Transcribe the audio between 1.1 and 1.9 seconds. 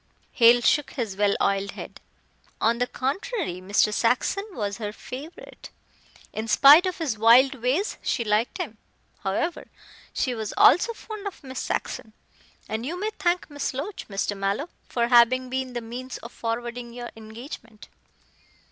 well oiled